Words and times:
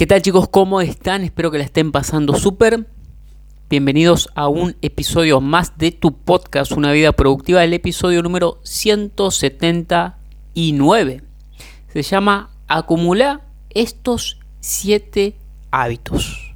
¿Qué 0.00 0.06
tal 0.06 0.22
chicos? 0.22 0.48
¿Cómo 0.48 0.80
están? 0.80 1.24
Espero 1.24 1.50
que 1.50 1.58
la 1.58 1.64
estén 1.64 1.92
pasando 1.92 2.34
súper. 2.34 2.86
Bienvenidos 3.68 4.30
a 4.34 4.48
un 4.48 4.74
episodio 4.80 5.42
más 5.42 5.76
de 5.76 5.92
tu 5.92 6.16
podcast 6.16 6.72
Una 6.72 6.90
vida 6.90 7.12
productiva, 7.12 7.62
el 7.62 7.74
episodio 7.74 8.22
número 8.22 8.60
179. 8.62 11.22
Se 11.92 12.02
llama 12.02 12.48
Acumula 12.66 13.42
estos 13.68 14.40
7 14.60 15.36
hábitos. 15.70 16.54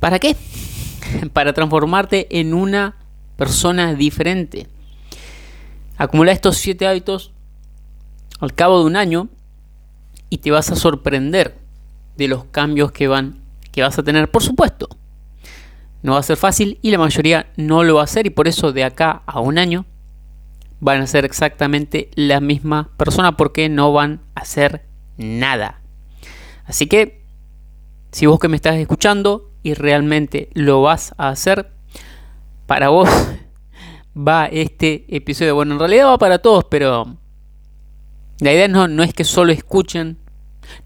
¿Para 0.00 0.18
qué? 0.18 0.36
Para 1.34 1.52
transformarte 1.52 2.40
en 2.40 2.54
una 2.54 2.96
persona 3.36 3.92
diferente. 3.92 4.68
Acumula 5.98 6.32
estos 6.32 6.56
7 6.56 6.86
hábitos 6.86 7.32
al 8.40 8.54
cabo 8.54 8.78
de 8.78 8.86
un 8.86 8.96
año 8.96 9.28
y 10.30 10.38
te 10.38 10.50
vas 10.50 10.70
a 10.70 10.76
sorprender 10.76 11.65
de 12.16 12.28
los 12.28 12.44
cambios 12.44 12.92
que 12.92 13.08
van 13.08 13.46
que 13.76 13.82
vas 13.82 13.98
a 13.98 14.02
tener, 14.02 14.30
por 14.30 14.42
supuesto. 14.42 14.88
No 16.02 16.12
va 16.14 16.20
a 16.20 16.22
ser 16.22 16.38
fácil 16.38 16.78
y 16.80 16.90
la 16.90 16.98
mayoría 16.98 17.52
no 17.56 17.84
lo 17.84 17.96
va 17.96 18.00
a 18.00 18.04
hacer 18.04 18.26
y 18.26 18.30
por 18.30 18.48
eso 18.48 18.72
de 18.72 18.84
acá 18.84 19.22
a 19.26 19.40
un 19.40 19.58
año 19.58 19.84
van 20.80 21.02
a 21.02 21.06
ser 21.06 21.26
exactamente 21.26 22.10
la 22.14 22.40
misma 22.40 22.90
persona 22.96 23.36
porque 23.36 23.68
no 23.68 23.92
van 23.92 24.22
a 24.34 24.40
hacer 24.40 24.86
nada. 25.18 25.82
Así 26.64 26.86
que 26.86 27.22
si 28.12 28.24
vos 28.24 28.40
que 28.40 28.48
me 28.48 28.56
estás 28.56 28.76
escuchando 28.76 29.50
y 29.62 29.74
realmente 29.74 30.48
lo 30.54 30.80
vas 30.80 31.14
a 31.18 31.28
hacer, 31.28 31.70
para 32.66 32.88
vos 32.88 33.10
va 34.16 34.46
este 34.46 35.04
episodio. 35.14 35.54
Bueno, 35.54 35.74
en 35.74 35.80
realidad 35.80 36.06
va 36.06 36.18
para 36.18 36.38
todos, 36.38 36.64
pero 36.64 37.16
la 38.40 38.52
idea 38.52 38.68
no, 38.68 38.88
no 38.88 39.02
es 39.02 39.12
que 39.12 39.24
solo 39.24 39.52
escuchen 39.52 40.18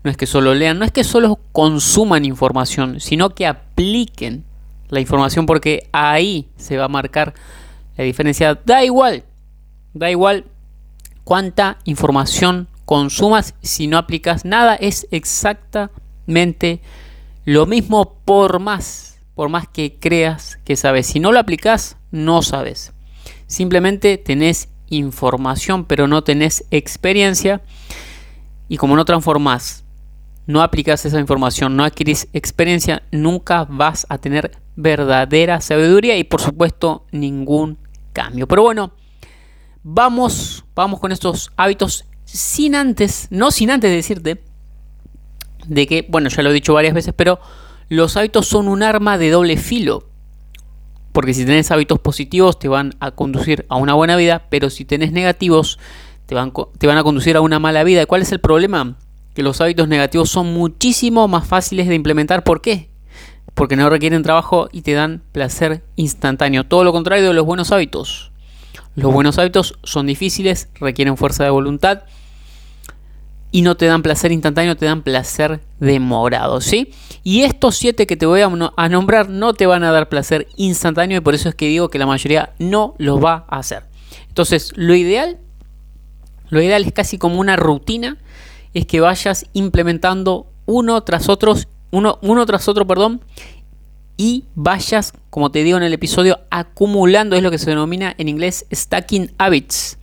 no 0.02 0.10
es 0.10 0.16
que 0.16 0.26
solo 0.26 0.54
lean, 0.54 0.78
no 0.78 0.84
es 0.84 0.92
que 0.92 1.04
solo 1.04 1.38
consuman 1.52 2.24
información, 2.24 3.00
sino 3.00 3.30
que 3.30 3.46
apliquen 3.46 4.44
la 4.88 5.00
información 5.00 5.46
porque 5.46 5.88
ahí 5.92 6.48
se 6.56 6.76
va 6.76 6.84
a 6.84 6.88
marcar 6.88 7.34
la 7.96 8.04
diferencia. 8.04 8.58
Da 8.64 8.84
igual, 8.84 9.24
da 9.94 10.10
igual 10.10 10.44
cuánta 11.24 11.78
información 11.84 12.68
consumas 12.84 13.54
si 13.62 13.86
no 13.86 13.98
aplicas 13.98 14.44
nada, 14.44 14.74
es 14.74 15.06
exactamente 15.10 16.80
lo 17.44 17.66
mismo 17.66 18.16
por 18.24 18.58
más, 18.58 19.20
por 19.34 19.48
más 19.48 19.68
que 19.68 19.96
creas 19.98 20.58
que 20.64 20.76
sabes. 20.76 21.06
Si 21.06 21.20
no 21.20 21.32
lo 21.32 21.38
aplicas, 21.38 21.96
no 22.10 22.42
sabes. 22.42 22.92
Simplemente 23.46 24.18
tenés 24.18 24.68
información, 24.88 25.84
pero 25.84 26.08
no 26.08 26.24
tenés 26.24 26.64
experiencia 26.70 27.60
y 28.70 28.76
como 28.76 28.94
no 28.94 29.04
transformas, 29.04 29.84
no 30.46 30.62
aplicas 30.62 31.04
esa 31.04 31.18
información, 31.18 31.76
no 31.76 31.82
adquirís 31.82 32.28
experiencia, 32.32 33.02
nunca 33.10 33.66
vas 33.68 34.06
a 34.08 34.18
tener 34.18 34.52
verdadera 34.76 35.60
sabiduría 35.60 36.16
y 36.16 36.22
por 36.22 36.40
supuesto 36.40 37.04
ningún 37.10 37.78
cambio. 38.12 38.46
Pero 38.46 38.62
bueno, 38.62 38.92
vamos, 39.82 40.64
vamos 40.76 41.00
con 41.00 41.10
estos 41.10 41.50
hábitos 41.56 42.04
sin 42.24 42.76
antes, 42.76 43.26
no 43.30 43.50
sin 43.50 43.72
antes 43.72 43.90
decirte 43.90 44.40
de 45.66 45.86
que, 45.88 46.06
bueno, 46.08 46.28
ya 46.28 46.44
lo 46.44 46.50
he 46.50 46.54
dicho 46.54 46.72
varias 46.72 46.94
veces, 46.94 47.12
pero 47.12 47.40
los 47.88 48.16
hábitos 48.16 48.46
son 48.46 48.68
un 48.68 48.84
arma 48.84 49.18
de 49.18 49.30
doble 49.30 49.56
filo. 49.56 50.06
Porque 51.10 51.34
si 51.34 51.44
tenés 51.44 51.72
hábitos 51.72 51.98
positivos 51.98 52.60
te 52.60 52.68
van 52.68 52.94
a 53.00 53.10
conducir 53.10 53.66
a 53.68 53.74
una 53.74 53.94
buena 53.94 54.14
vida, 54.14 54.46
pero 54.48 54.70
si 54.70 54.84
tenés 54.84 55.10
negativos 55.10 55.80
te 56.30 56.86
van, 56.86 56.98
a 56.98 57.02
conducir 57.02 57.36
a 57.36 57.40
una 57.40 57.58
mala 57.58 57.82
vida. 57.82 58.06
¿Cuál 58.06 58.22
es 58.22 58.30
el 58.30 58.38
problema? 58.38 58.96
Que 59.34 59.42
los 59.42 59.60
hábitos 59.60 59.88
negativos 59.88 60.30
son 60.30 60.54
muchísimo 60.54 61.26
más 61.26 61.44
fáciles 61.44 61.88
de 61.88 61.96
implementar. 61.96 62.44
¿Por 62.44 62.60
qué? 62.60 62.88
Porque 63.54 63.74
no 63.74 63.90
requieren 63.90 64.22
trabajo 64.22 64.68
y 64.70 64.82
te 64.82 64.92
dan 64.92 65.22
placer 65.32 65.82
instantáneo. 65.96 66.64
Todo 66.64 66.84
lo 66.84 66.92
contrario 66.92 67.26
de 67.26 67.34
los 67.34 67.44
buenos 67.44 67.72
hábitos. 67.72 68.30
Los 68.94 69.12
buenos 69.12 69.38
hábitos 69.38 69.76
son 69.82 70.06
difíciles, 70.06 70.68
requieren 70.78 71.16
fuerza 71.16 71.42
de 71.42 71.50
voluntad 71.50 72.04
y 73.50 73.62
no 73.62 73.76
te 73.76 73.86
dan 73.86 74.02
placer 74.02 74.30
instantáneo, 74.30 74.76
te 74.76 74.86
dan 74.86 75.02
placer 75.02 75.60
demorado, 75.80 76.60
¿sí? 76.60 76.92
Y 77.24 77.42
estos 77.42 77.76
siete 77.76 78.06
que 78.06 78.16
te 78.16 78.26
voy 78.26 78.42
a, 78.42 78.88
nombrar 78.88 79.28
no 79.28 79.54
te 79.54 79.66
van 79.66 79.82
a 79.82 79.90
dar 79.90 80.08
placer 80.08 80.46
instantáneo 80.56 81.18
y 81.18 81.20
por 81.20 81.34
eso 81.34 81.48
es 81.48 81.56
que 81.56 81.66
digo 81.66 81.88
que 81.88 81.98
la 81.98 82.06
mayoría 82.06 82.54
no 82.60 82.94
los 82.98 83.22
va 83.22 83.46
a 83.48 83.58
hacer. 83.58 83.82
Entonces, 84.28 84.72
lo 84.76 84.94
ideal 84.94 85.38
lo 86.50 86.60
ideal 86.60 86.84
es 86.84 86.92
casi 86.92 87.18
como 87.18 87.40
una 87.40 87.56
rutina, 87.56 88.18
es 88.74 88.86
que 88.86 89.00
vayas 89.00 89.46
implementando 89.52 90.46
uno 90.66 91.02
tras 91.02 91.28
otro, 91.28 91.54
uno, 91.90 92.18
uno 92.22 92.46
tras 92.46 92.68
otro, 92.68 92.86
perdón, 92.86 93.22
y 94.16 94.44
vayas, 94.54 95.14
como 95.30 95.50
te 95.50 95.64
digo 95.64 95.78
en 95.78 95.82
el 95.82 95.94
episodio, 95.94 96.40
acumulando, 96.50 97.36
es 97.36 97.42
lo 97.42 97.50
que 97.50 97.56
se 97.56 97.70
denomina 97.70 98.14
en 98.18 98.28
inglés 98.28 98.66
stacking 98.70 99.32
habits. 99.38 99.96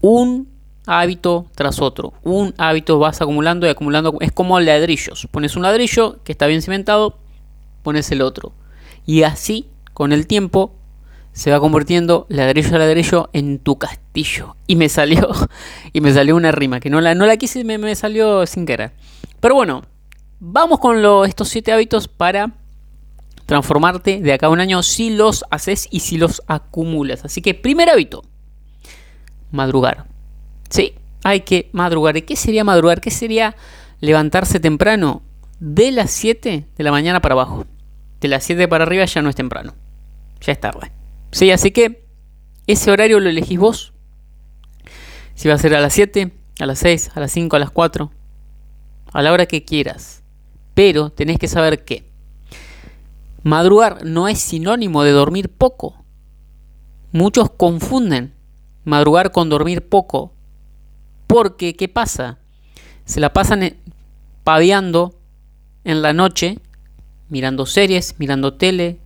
Un 0.00 0.48
hábito 0.86 1.46
tras 1.56 1.80
otro. 1.80 2.12
Un 2.22 2.54
hábito 2.58 3.00
vas 3.00 3.20
acumulando 3.20 3.66
y 3.66 3.70
acumulando. 3.70 4.16
Es 4.20 4.30
como 4.30 4.60
ladrillos. 4.60 5.26
Pones 5.32 5.56
un 5.56 5.62
ladrillo 5.62 6.22
que 6.22 6.30
está 6.30 6.46
bien 6.46 6.62
cimentado, 6.62 7.18
pones 7.82 8.10
el 8.12 8.22
otro. 8.22 8.52
Y 9.04 9.24
así, 9.24 9.66
con 9.92 10.12
el 10.12 10.28
tiempo, 10.28 10.72
se 11.36 11.50
va 11.50 11.60
convirtiendo 11.60 12.24
ladrillo 12.30 12.76
a 12.76 12.78
ladrillo 12.78 13.28
en 13.34 13.58
tu 13.58 13.76
castillo. 13.76 14.56
Y 14.66 14.74
me 14.74 14.88
salió, 14.88 15.28
y 15.92 16.00
me 16.00 16.10
salió 16.14 16.34
una 16.34 16.50
rima 16.50 16.80
que 16.80 16.88
no 16.88 17.02
la, 17.02 17.14
no 17.14 17.26
la 17.26 17.36
quise, 17.36 17.62
me, 17.62 17.76
me 17.76 17.94
salió 17.94 18.46
sin 18.46 18.64
querer. 18.64 18.92
Pero 19.38 19.54
bueno, 19.54 19.82
vamos 20.40 20.78
con 20.78 20.96
estos 21.26 21.50
siete 21.50 21.72
hábitos 21.72 22.08
para 22.08 22.54
transformarte 23.44 24.22
de 24.22 24.32
acá 24.32 24.46
a 24.46 24.48
un 24.48 24.60
año 24.60 24.82
si 24.82 25.10
los 25.10 25.44
haces 25.50 25.88
y 25.90 26.00
si 26.00 26.16
los 26.16 26.40
acumulas. 26.46 27.26
Así 27.26 27.42
que 27.42 27.52
primer 27.52 27.90
hábito, 27.90 28.24
madrugar. 29.52 30.06
Sí, 30.70 30.94
hay 31.22 31.42
que 31.42 31.68
madrugar. 31.72 32.16
¿Y 32.16 32.22
qué 32.22 32.34
sería 32.34 32.64
madrugar? 32.64 33.02
¿Qué 33.02 33.10
sería 33.10 33.56
levantarse 34.00 34.58
temprano? 34.58 35.20
De 35.60 35.92
las 35.92 36.12
7 36.12 36.66
de 36.74 36.84
la 36.84 36.90
mañana 36.90 37.20
para 37.20 37.34
abajo. 37.34 37.66
De 38.22 38.28
las 38.28 38.42
7 38.42 38.68
para 38.68 38.84
arriba 38.84 39.04
ya 39.04 39.20
no 39.20 39.28
es 39.28 39.36
temprano. 39.36 39.74
Ya 40.40 40.52
es 40.52 40.60
tarde. 40.60 40.95
Sí, 41.36 41.50
así 41.50 41.70
que 41.70 42.02
ese 42.66 42.90
horario 42.90 43.20
lo 43.20 43.28
elegís 43.28 43.58
vos. 43.58 43.92
Si 45.34 45.48
va 45.48 45.54
a 45.54 45.58
ser 45.58 45.74
a 45.74 45.82
las 45.82 45.92
7, 45.92 46.32
a 46.60 46.64
las 46.64 46.78
6, 46.78 47.10
a 47.14 47.20
las 47.20 47.30
5, 47.30 47.56
a 47.56 47.58
las 47.58 47.70
4, 47.70 48.10
a 49.12 49.20
la 49.20 49.32
hora 49.34 49.44
que 49.44 49.62
quieras. 49.62 50.22
Pero 50.72 51.10
tenés 51.10 51.38
que 51.38 51.46
saber 51.46 51.84
que 51.84 52.06
madrugar 53.42 54.02
no 54.06 54.28
es 54.28 54.38
sinónimo 54.38 55.02
de 55.02 55.10
dormir 55.10 55.50
poco. 55.50 56.02
Muchos 57.12 57.50
confunden 57.50 58.32
madrugar 58.84 59.30
con 59.30 59.50
dormir 59.50 59.86
poco. 59.86 60.32
Porque, 61.26 61.76
¿qué 61.76 61.86
pasa? 61.86 62.38
Se 63.04 63.20
la 63.20 63.34
pasan 63.34 63.76
paviando 64.42 65.14
en 65.84 66.00
la 66.00 66.14
noche, 66.14 66.60
mirando 67.28 67.66
series, 67.66 68.14
mirando 68.18 68.54
tele, 68.54 69.00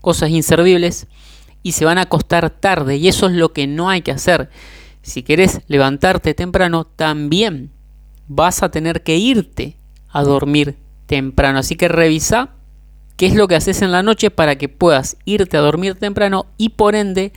cosas 0.00 0.30
inservibles 0.30 1.08
y 1.62 1.72
se 1.72 1.84
van 1.84 1.98
a 1.98 2.02
acostar 2.02 2.50
tarde 2.50 2.96
y 2.96 3.08
eso 3.08 3.26
es 3.26 3.32
lo 3.32 3.52
que 3.52 3.66
no 3.66 3.88
hay 3.88 4.02
que 4.02 4.12
hacer. 4.12 4.50
Si 5.02 5.22
querés 5.22 5.60
levantarte 5.66 6.34
temprano, 6.34 6.84
también 6.84 7.72
vas 8.28 8.62
a 8.62 8.70
tener 8.70 9.02
que 9.02 9.16
irte 9.16 9.76
a 10.10 10.22
dormir 10.22 10.76
temprano. 11.06 11.58
Así 11.58 11.76
que 11.76 11.88
revisa 11.88 12.50
qué 13.16 13.26
es 13.26 13.34
lo 13.34 13.48
que 13.48 13.56
haces 13.56 13.82
en 13.82 13.92
la 13.92 14.02
noche 14.02 14.30
para 14.30 14.56
que 14.56 14.68
puedas 14.68 15.16
irte 15.24 15.56
a 15.56 15.60
dormir 15.60 15.96
temprano 15.96 16.46
y 16.56 16.70
por 16.70 16.94
ende 16.94 17.32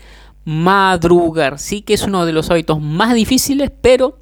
madrugar. 0.45 1.59
Sí 1.59 1.81
que 1.81 1.95
es 1.95 2.03
uno 2.03 2.25
de 2.25 2.33
los 2.33 2.51
hábitos 2.51 2.79
más 2.81 3.13
difíciles, 3.15 3.71
pero 3.81 4.19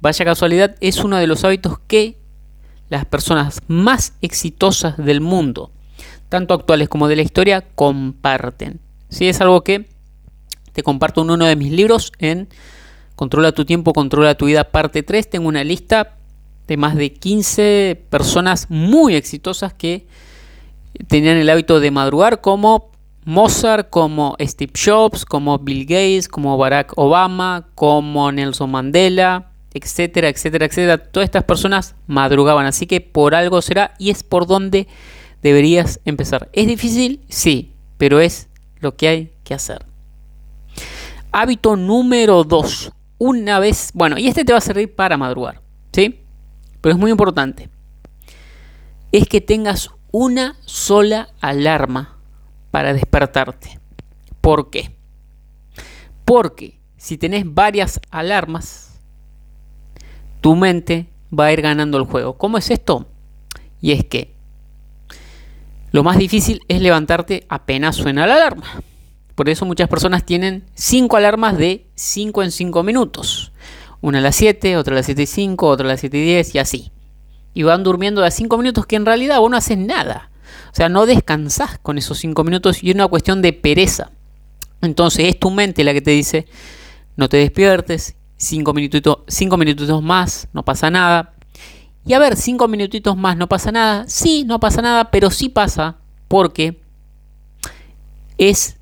vaya 0.00 0.24
casualidad, 0.24 0.76
es 0.80 0.98
uno 1.04 1.16
de 1.16 1.26
los 1.26 1.44
hábitos 1.44 1.78
que 1.86 2.18
las 2.88 3.04
personas 3.04 3.60
más 3.68 4.14
exitosas 4.20 4.96
del 4.96 5.20
mundo, 5.20 5.70
tanto 6.28 6.54
actuales 6.54 6.88
como 6.88 7.06
de 7.06 7.16
la 7.16 7.22
historia, 7.22 7.64
comparten. 7.74 8.80
Sí, 9.10 9.28
es 9.28 9.40
algo 9.40 9.62
que 9.62 9.86
te 10.72 10.82
comparto 10.82 11.22
en 11.22 11.30
uno 11.30 11.44
de 11.44 11.56
mis 11.56 11.72
libros 11.72 12.12
en 12.18 12.48
Controla 13.20 13.52
tu 13.52 13.66
tiempo, 13.66 13.92
controla 13.92 14.34
tu 14.34 14.46
vida, 14.46 14.64
parte 14.64 15.02
3. 15.02 15.28
Tengo 15.28 15.46
una 15.46 15.62
lista 15.62 16.16
de 16.66 16.78
más 16.78 16.96
de 16.96 17.12
15 17.12 18.06
personas 18.08 18.70
muy 18.70 19.14
exitosas 19.14 19.74
que 19.74 20.06
tenían 21.06 21.36
el 21.36 21.50
hábito 21.50 21.80
de 21.80 21.90
madrugar 21.90 22.40
como 22.40 22.90
Mozart, 23.26 23.90
como 23.90 24.38
Steve 24.40 24.72
Jobs, 24.74 25.26
como 25.26 25.58
Bill 25.58 25.84
Gates, 25.84 26.28
como 26.28 26.56
Barack 26.56 26.94
Obama, 26.96 27.68
como 27.74 28.32
Nelson 28.32 28.70
Mandela, 28.70 29.50
etcétera, 29.74 30.30
etcétera, 30.30 30.64
etcétera. 30.64 30.96
Todas 30.96 31.26
estas 31.26 31.44
personas 31.44 31.96
madrugaban, 32.06 32.64
así 32.64 32.86
que 32.86 33.02
por 33.02 33.34
algo 33.34 33.60
será 33.60 33.92
y 33.98 34.08
es 34.08 34.22
por 34.22 34.46
donde 34.46 34.88
deberías 35.42 36.00
empezar. 36.06 36.48
¿Es 36.54 36.66
difícil? 36.66 37.20
Sí, 37.28 37.74
pero 37.98 38.18
es 38.18 38.48
lo 38.80 38.96
que 38.96 39.08
hay 39.08 39.32
que 39.44 39.54
hacer. 39.54 39.86
Hábito 41.32 41.76
número 41.76 42.44
2. 42.44 42.92
Una 43.18 43.58
vez, 43.58 43.90
bueno, 43.94 44.18
y 44.18 44.28
este 44.28 44.44
te 44.44 44.52
va 44.52 44.58
a 44.58 44.62
servir 44.62 44.94
para 44.94 45.16
madrugar, 45.16 45.60
¿sí? 45.92 46.24
Pero 46.80 46.94
es 46.94 46.98
muy 46.98 47.10
importante. 47.10 47.68
Es 49.12 49.28
que 49.28 49.40
tengas 49.40 49.90
una 50.10 50.56
sola 50.64 51.28
alarma 51.40 52.18
para 52.70 52.92
despertarte. 52.92 53.78
¿Por 54.40 54.70
qué? 54.70 54.96
Porque 56.24 56.80
si 56.96 57.18
tenés 57.18 57.44
varias 57.46 58.00
alarmas, 58.10 59.00
tu 60.40 60.56
mente 60.56 61.08
va 61.36 61.46
a 61.46 61.52
ir 61.52 61.60
ganando 61.60 61.98
el 61.98 62.04
juego. 62.04 62.38
¿Cómo 62.38 62.58
es 62.58 62.70
esto? 62.70 63.06
Y 63.80 63.92
es 63.92 64.04
que 64.04 64.34
lo 65.92 66.02
más 66.02 66.18
difícil 66.18 66.62
es 66.68 66.80
levantarte 66.80 67.46
apenas 67.48 67.96
suena 67.96 68.26
la 68.26 68.34
alarma. 68.34 68.82
Por 69.34 69.48
eso 69.48 69.64
muchas 69.64 69.88
personas 69.88 70.24
tienen 70.24 70.64
5 70.74 71.16
alarmas 71.16 71.56
de 71.56 71.86
5 71.94 72.42
en 72.42 72.50
5 72.50 72.82
minutos. 72.82 73.52
Una 74.00 74.18
a 74.18 74.20
las 74.20 74.36
7, 74.36 74.76
otra 74.76 74.94
a 74.94 74.96
las 74.96 75.06
7 75.06 75.22
y 75.22 75.26
5, 75.26 75.66
otra 75.66 75.86
a 75.86 75.88
las 75.88 76.00
7 76.00 76.18
y 76.18 76.22
10 76.22 76.54
y 76.54 76.58
así. 76.58 76.92
Y 77.54 77.62
van 77.62 77.82
durmiendo 77.82 78.20
de 78.20 78.30
5 78.30 78.56
minutos 78.58 78.86
que 78.86 78.96
en 78.96 79.06
realidad 79.06 79.40
vos 79.40 79.50
no 79.50 79.56
haces 79.56 79.78
nada. 79.78 80.30
O 80.72 80.74
sea, 80.74 80.88
no 80.88 81.06
descansás 81.06 81.78
con 81.78 81.98
esos 81.98 82.18
5 82.18 82.44
minutos 82.44 82.82
y 82.82 82.90
es 82.90 82.94
una 82.94 83.08
cuestión 83.08 83.42
de 83.42 83.52
pereza. 83.52 84.10
Entonces 84.82 85.26
es 85.26 85.38
tu 85.38 85.50
mente 85.50 85.84
la 85.84 85.92
que 85.92 86.00
te 86.00 86.12
dice, 86.12 86.46
no 87.16 87.28
te 87.28 87.38
despiertes, 87.38 88.16
5 88.36 88.72
minutitos, 88.72 89.18
cinco 89.28 89.58
minutitos 89.58 90.02
más, 90.02 90.48
no 90.52 90.64
pasa 90.64 90.90
nada. 90.90 91.34
Y 92.04 92.14
a 92.14 92.18
ver, 92.18 92.36
cinco 92.36 92.66
minutitos 92.68 93.16
más, 93.16 93.36
¿no 93.36 93.48
pasa 93.48 93.72
nada? 93.72 94.04
Sí, 94.08 94.44
no 94.44 94.58
pasa 94.58 94.82
nada, 94.82 95.10
pero 95.10 95.30
sí 95.30 95.48
pasa 95.48 95.98
porque 96.28 96.80
es 98.38 98.78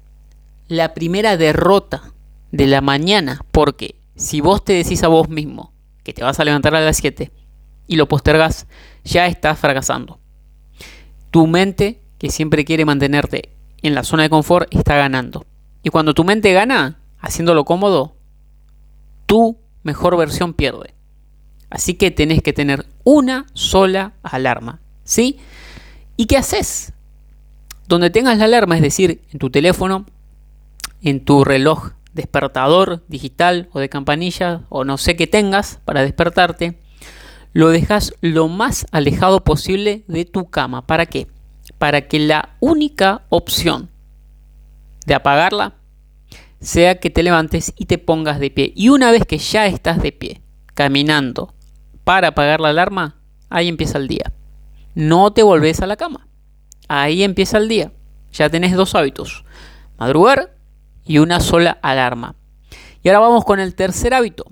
la 0.69 0.95
primera 0.95 1.37
derrota 1.37 2.13
de 2.53 2.67
la 2.67 2.81
mañana. 2.81 3.45
Porque 3.51 3.97
si 4.15 4.41
vos 4.41 4.65
te 4.65 4.75
decís 4.75 5.03
a 5.03 5.09
vos 5.09 5.29
mismo 5.29 5.73
que 6.05 6.13
te 6.13 6.23
vas 6.23 6.39
a 6.39 6.45
levantar 6.45 6.75
a 6.75 6.81
las 6.81 6.99
7 6.99 7.33
y 7.87 7.97
lo 7.97 8.09
postergas, 8.09 8.67
ya 9.05 9.27
estás 9.27 9.59
fracasando. 9.59 10.21
Tu 11.31 11.47
mente, 11.47 12.03
que 12.19 12.31
siempre 12.31 12.65
quiere 12.65 12.85
mantenerte 12.85 13.51
en 13.83 13.95
la 13.95 14.05
zona 14.05 14.25
de 14.25 14.31
confort, 14.31 14.73
está 14.75 14.97
ganando. 14.97 15.47
Y 15.83 15.91
cuando 15.91 16.15
tu 16.15 16.25
mente 16.25 16.53
gana, 16.53 16.99
haciéndolo 17.21 17.65
cómodo, 17.65 18.17
tu 19.27 19.59
mejor 19.83 20.17
versión 20.17 20.55
pierde. 20.55 20.95
Así 21.71 21.95
que 21.95 22.11
tenés 22.11 22.43
que 22.43 22.53
tener 22.53 22.87
una 23.05 23.47
sola 23.53 24.13
alarma. 24.23 24.81
¿Sí? 25.05 25.39
¿Y 26.17 26.27
qué 26.27 26.37
haces? 26.37 26.93
Donde 27.87 28.11
tengas 28.11 28.39
la 28.39 28.47
alarma, 28.47 28.77
es 28.77 28.83
decir, 28.83 29.23
en 29.33 29.39
tu 29.39 29.51
teléfono, 29.51 30.07
en 31.03 31.25
tu 31.25 31.45
reloj 31.45 31.93
despertador 32.13 33.05
digital 33.09 33.69
o 33.73 33.81
de 33.81 33.89
campanilla 33.89 34.63
o 34.69 34.85
no 34.85 34.99
sé 34.99 35.17
qué 35.17 35.27
tengas 35.27 35.81
para 35.85 36.03
despertarte, 36.03 36.79
lo 37.53 37.71
dejas 37.71 38.13
lo 38.21 38.49
más 38.49 38.87
alejado 38.91 39.45
posible 39.45 40.05
de 40.09 40.25
tu 40.25 40.51
cama. 40.51 40.87
¿Para 40.87 41.07
qué? 41.07 41.29
Para 41.79 42.09
que 42.09 42.19
la 42.19 42.57
única 42.61 43.23
opción 43.29 43.91
de 45.07 45.15
apagarla 45.15 45.75
sea 46.61 46.99
que 46.99 47.11
te 47.11 47.23
levantes 47.23 47.73
y 47.77 47.87
te 47.87 47.99
pongas 47.99 48.41
de 48.41 48.51
pie. 48.51 48.73
Y 48.75 48.89
una 48.89 49.11
vez 49.11 49.25
que 49.25 49.39
ya 49.39 49.67
estás 49.67 50.03
de 50.03 50.13
pie, 50.13 50.43
caminando 50.75 51.55
para 52.09 52.29
apagar 52.29 52.59
la 52.59 52.71
alarma, 52.71 53.17
ahí 53.51 53.69
empieza 53.69 53.99
el 53.99 54.09
día. 54.09 54.33
No 54.95 55.31
te 55.35 55.43
volvés 55.43 55.83
a 55.83 55.87
la 55.87 55.99
cama. 55.99 56.27
Ahí 56.89 57.23
empieza 57.23 57.59
el 57.59 57.69
día. 57.69 57.93
Ya 58.33 58.49
tenés 58.49 58.75
dos 58.75 58.95
hábitos. 58.95 59.45
Madrugar 59.99 60.57
y 61.05 61.19
una 61.19 61.39
sola 61.39 61.79
alarma. 61.83 62.35
Y 63.03 63.11
ahora 63.11 63.19
vamos 63.19 63.45
con 63.45 63.61
el 63.61 63.75
tercer 63.75 64.15
hábito. 64.15 64.47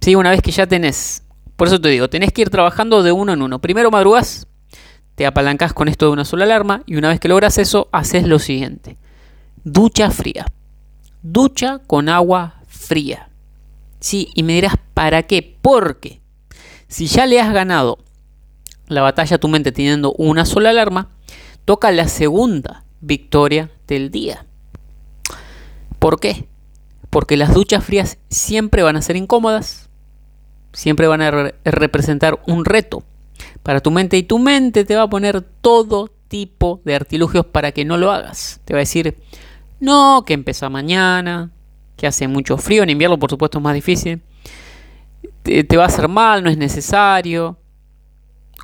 Sí, 0.00 0.16
una 0.16 0.30
vez 0.30 0.42
que 0.42 0.50
ya 0.50 0.66
tenés. 0.66 1.22
Por 1.54 1.68
eso 1.68 1.80
te 1.80 1.88
digo, 1.88 2.10
tenés 2.10 2.32
que 2.32 2.42
ir 2.42 2.50
trabajando 2.50 3.04
de 3.04 3.12
uno 3.12 3.32
en 3.32 3.42
uno. 3.42 3.60
Primero 3.60 3.92
madrugás, 3.92 4.48
te 5.14 5.24
apalancás 5.24 5.72
con 5.72 5.86
esto 5.86 6.06
de 6.06 6.12
una 6.14 6.24
sola 6.24 6.46
alarma 6.46 6.82
y 6.84 6.96
una 6.96 7.10
vez 7.10 7.20
que 7.20 7.28
logras 7.28 7.58
eso, 7.58 7.88
haces 7.92 8.26
lo 8.26 8.40
siguiente. 8.40 8.96
Ducha 9.62 10.10
fría. 10.10 10.46
Ducha 11.22 11.78
con 11.86 12.08
agua 12.08 12.56
fría. 12.66 13.28
Sí, 14.00 14.30
y 14.34 14.42
me 14.42 14.54
dirás, 14.54 14.74
¿para 14.94 15.22
qué? 15.22 15.58
Porque 15.62 16.25
si 16.88 17.06
ya 17.06 17.26
le 17.26 17.40
has 17.40 17.52
ganado 17.52 17.98
la 18.88 19.02
batalla 19.02 19.36
a 19.36 19.40
tu 19.40 19.48
mente 19.48 19.72
teniendo 19.72 20.12
una 20.12 20.44
sola 20.44 20.70
alarma, 20.70 21.08
toca 21.64 21.90
la 21.90 22.08
segunda 22.08 22.84
victoria 23.00 23.70
del 23.86 24.10
día. 24.10 24.46
¿Por 25.98 26.20
qué? 26.20 26.48
Porque 27.10 27.36
las 27.36 27.54
duchas 27.54 27.84
frías 27.84 28.18
siempre 28.28 28.82
van 28.82 28.96
a 28.96 29.02
ser 29.02 29.16
incómodas, 29.16 29.88
siempre 30.72 31.08
van 31.08 31.22
a 31.22 31.52
representar 31.64 32.40
un 32.46 32.64
reto 32.64 33.02
para 33.62 33.80
tu 33.80 33.90
mente 33.90 34.16
y 34.16 34.22
tu 34.22 34.38
mente 34.38 34.84
te 34.84 34.96
va 34.96 35.02
a 35.02 35.10
poner 35.10 35.40
todo 35.40 36.10
tipo 36.28 36.80
de 36.84 36.94
artilugios 36.94 37.46
para 37.46 37.72
que 37.72 37.84
no 37.84 37.96
lo 37.96 38.12
hagas. 38.12 38.60
Te 38.64 38.74
va 38.74 38.78
a 38.78 38.80
decir, 38.80 39.16
no, 39.80 40.24
que 40.26 40.34
empieza 40.34 40.68
mañana, 40.68 41.50
que 41.96 42.06
hace 42.06 42.28
mucho 42.28 42.58
frío, 42.58 42.82
en 42.82 42.90
invierno 42.90 43.18
por 43.18 43.30
supuesto 43.30 43.58
es 43.58 43.64
más 43.64 43.74
difícil 43.74 44.22
te, 45.46 45.76
va 45.76 45.84
a 45.84 45.86
hacer 45.86 46.08
mal, 46.08 46.42
no 46.42 46.50
es 46.50 46.58
necesario. 46.58 47.58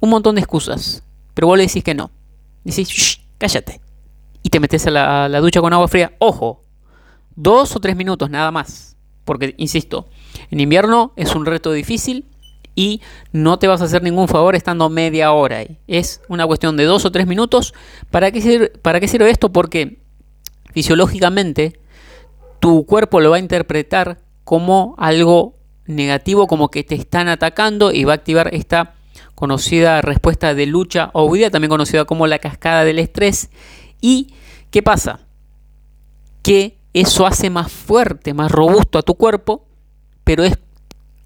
Un 0.01 0.11
montón 0.11 0.35
de 0.35 0.41
excusas. 0.41 1.03
Pero 1.35 1.47
vos 1.47 1.57
le 1.57 1.67
decís 1.67 1.85
que 1.85 1.95
no. 1.95 2.11
Decís, 2.65 3.21
cállate. 3.39 3.81
Y 4.43 4.51
te 4.51 4.61
metes 4.61 4.87
a 4.87 4.91
la, 4.91 5.29
la 5.29 5.41
ducha 5.41 5.61
con 5.61 5.73
agua 5.73 5.89
fría. 5.89 6.13
Ojo, 6.19 6.63
dos 7.37 7.77
o 7.77 7.81
tres 7.81 7.97
minutos 7.97 8.29
nada 8.29 8.51
más. 8.51 8.97
Porque, 9.25 9.55
insisto, 9.59 10.09
en 10.51 10.61
invierno 10.61 11.13
es 11.17 11.35
un 11.35 11.47
reto 11.47 11.73
difícil 11.73 12.27
y 12.75 13.01
no 13.33 13.59
te 13.59 13.69
vas 13.69 13.81
a 13.83 13.85
hacer 13.85 14.03
ningún 14.03 14.29
favor 14.29 14.57
estando 14.57 14.89
media 14.89 15.33
hora 15.33 15.59
ahí. 15.59 15.79
Es 15.87 16.21
una 16.29 16.47
cuestión 16.47 16.77
de 16.77 16.85
dos 16.85 17.05
o 17.05 17.13
tres 17.13 17.27
minutos. 17.27 17.75
¿Para 18.11 18.31
qué 18.33 18.41
sirve, 18.41 18.69
para 18.71 18.99
qué 18.99 19.09
sirve 19.09 19.31
esto? 19.31 19.53
Porque 19.53 19.99
fisiológicamente 20.73 21.79
tu 22.61 22.87
cuerpo 22.87 23.21
lo 23.21 23.31
va 23.31 23.37
a 23.37 23.41
interpretar 23.41 24.19
como 24.45 24.95
algo 24.99 25.55
negativo 25.87 26.47
como 26.47 26.71
que 26.71 26.85
te 26.85 26.95
están 26.95 27.29
atacando 27.29 27.93
y 27.93 28.05
va 28.05 28.13
a 28.13 28.17
activar 28.17 28.55
esta 28.55 28.95
conocida 29.35 30.03
respuesta 30.03 30.55
de 30.55 30.67
lucha 30.67 31.11
o 31.15 31.25
huida, 31.25 31.51
también 31.51 31.71
conocida 31.71 32.05
como 32.05 32.27
la 32.27 32.39
cascada 32.39 32.85
del 32.85 32.99
estrés. 32.99 33.51
¿Y 34.01 34.35
qué 34.71 34.83
pasa? 34.83 35.21
Que 36.43 36.79
eso 36.93 37.27
hace 37.27 37.51
más 37.51 37.73
fuerte, 37.73 38.35
más 38.35 38.53
robusto 38.53 38.99
a 38.99 39.03
tu 39.03 39.15
cuerpo, 39.15 39.67
pero 40.25 40.45
es 40.45 40.59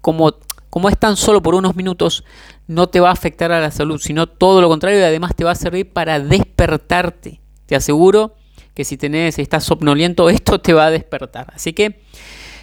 como, 0.01 0.33
como 0.69 0.89
es 0.89 0.97
tan 0.97 1.17
solo 1.17 1.41
por 1.41 1.55
unos 1.55 1.75
minutos, 1.75 2.23
no 2.67 2.87
te 2.87 2.99
va 2.99 3.09
a 3.09 3.13
afectar 3.13 3.51
a 3.51 3.59
la 3.59 3.71
salud, 3.71 3.99
sino 3.99 4.27
todo 4.27 4.61
lo 4.61 4.69
contrario 4.69 4.99
y 4.99 5.03
además 5.03 5.35
te 5.35 5.43
va 5.43 5.51
a 5.51 5.55
servir 5.55 5.91
para 5.91 6.19
despertarte. 6.19 7.41
Te 7.65 7.75
aseguro 7.75 8.35
que 8.73 8.85
si 8.85 8.97
tenés, 8.97 9.39
estás 9.39 9.63
somnoliento, 9.63 10.29
esto 10.29 10.59
te 10.59 10.73
va 10.73 10.85
a 10.85 10.91
despertar. 10.91 11.51
Así 11.53 11.73
que 11.73 12.01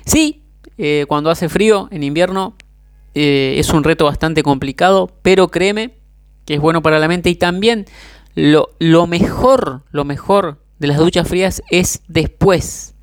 sí, 0.07 0.44
eh, 0.79 1.05
cuando 1.09 1.31
hace 1.31 1.49
frío 1.49 1.89
en 1.91 2.03
invierno 2.03 2.57
eh, 3.15 3.55
es 3.59 3.71
un 3.71 3.85
reto 3.85 4.05
bastante 4.05 4.43
complicado, 4.43 5.11
pero 5.23 5.49
créeme 5.49 5.95
que 6.45 6.55
es 6.55 6.61
bueno 6.61 6.83
para 6.83 6.99
la 6.99 7.09
mente 7.09 7.31
y 7.31 7.37
también 7.37 7.87
lo, 8.35 8.69
mejor, 9.07 9.83
lo 9.93 10.05
mejor 10.05 10.59
de 10.79 10.89
las 10.89 10.99
duchas 10.99 11.29
frías 11.29 11.63
es 11.71 12.03
después 12.09 12.95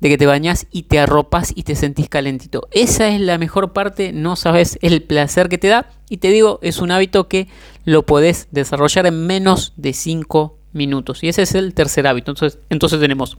de 0.00 0.08
que 0.08 0.18
te 0.18 0.26
bañas 0.26 0.66
y 0.72 0.84
te 0.84 0.98
arropas 0.98 1.52
y 1.54 1.62
te 1.62 1.76
sentís 1.76 2.08
calentito. 2.08 2.66
Esa 2.72 3.08
es 3.08 3.20
la 3.20 3.38
mejor 3.38 3.72
parte, 3.72 4.12
no 4.12 4.34
sabes 4.34 4.78
el 4.82 5.02
placer 5.04 5.48
que 5.48 5.58
te 5.58 5.68
da 5.68 5.90
y 6.08 6.16
te 6.16 6.28
digo, 6.28 6.58
es 6.62 6.78
un 6.78 6.90
hábito 6.90 7.28
que 7.28 7.46
lo 7.84 8.04
podés 8.04 8.48
desarrollar 8.50 9.06
en 9.06 9.26
menos 9.26 9.72
de 9.76 9.92
5 9.92 10.58
minutos. 10.72 11.22
Y 11.22 11.28
ese 11.28 11.42
es 11.42 11.54
el 11.54 11.72
tercer 11.74 12.08
hábito. 12.08 12.32
Entonces, 12.32 12.58
entonces 12.68 12.98
tenemos 12.98 13.38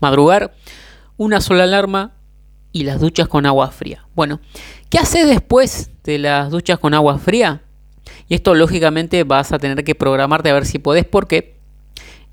madrugar, 0.00 0.54
una 1.16 1.40
sola 1.40 1.64
alarma, 1.64 2.12
y 2.72 2.84
las 2.84 3.00
duchas 3.00 3.28
con 3.28 3.46
agua 3.46 3.70
fría. 3.70 4.06
Bueno, 4.14 4.40
¿qué 4.88 4.98
haces 4.98 5.28
después 5.28 5.90
de 6.04 6.18
las 6.18 6.50
duchas 6.50 6.78
con 6.78 6.94
agua 6.94 7.18
fría? 7.18 7.62
Y 8.28 8.34
esto 8.34 8.54
lógicamente 8.54 9.24
vas 9.24 9.52
a 9.52 9.58
tener 9.58 9.84
que 9.84 9.94
programarte 9.94 10.50
a 10.50 10.54
ver 10.54 10.66
si 10.66 10.78
podés 10.78 11.04
porque 11.04 11.60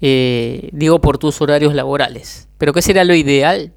eh, 0.01 0.69
digo 0.71 1.01
por 1.01 1.17
tus 1.17 1.41
horarios 1.41 1.75
laborales. 1.75 2.47
Pero 2.57 2.73
¿qué 2.73 2.81
será 2.81 3.03
lo 3.03 3.13
ideal? 3.13 3.73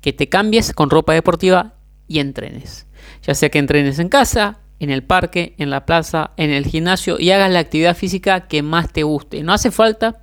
Que 0.00 0.12
te 0.12 0.28
cambies 0.28 0.72
con 0.72 0.90
ropa 0.90 1.12
deportiva 1.12 1.74
y 2.06 2.20
entrenes. 2.20 2.86
Ya 3.22 3.34
sea 3.34 3.48
que 3.48 3.58
entrenes 3.58 3.98
en 3.98 4.08
casa 4.08 4.60
en 4.80 4.90
el 4.90 5.02
parque, 5.02 5.54
en 5.58 5.70
la 5.70 5.86
plaza, 5.86 6.32
en 6.36 6.50
el 6.50 6.66
gimnasio 6.66 7.18
y 7.18 7.30
hagas 7.30 7.50
la 7.50 7.58
actividad 7.58 7.96
física 7.96 8.46
que 8.46 8.62
más 8.62 8.92
te 8.92 9.02
guste. 9.02 9.42
No 9.42 9.52
hace 9.52 9.70
falta 9.70 10.22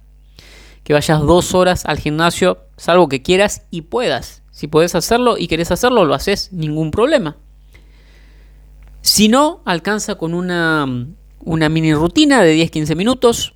que 0.84 0.94
vayas 0.94 1.22
dos 1.22 1.54
horas 1.54 1.86
al 1.86 2.00
gimnasio, 2.00 2.60
salvo 2.78 3.10
que 3.10 3.22
quieras 3.22 3.64
y 3.72 3.82
puedas. 3.82 4.44
Si 4.56 4.68
puedes 4.68 4.96
hacerlo 4.96 5.38
y 5.38 5.50
querés 5.50 5.70
hacerlo, 5.72 6.06
lo 6.06 6.14
haces, 6.14 6.54
ningún 6.54 6.90
problema. 6.90 7.36
Si 9.02 9.28
no, 9.28 9.62
alcanza 9.66 10.16
con 10.16 10.34
una, 10.34 10.88
una 11.42 11.68
mini 11.68 11.94
rutina 11.94 12.42
de 12.42 12.56
10-15 12.56 12.96
minutos. 12.96 13.54